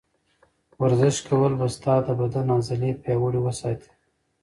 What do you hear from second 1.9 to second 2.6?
د بدن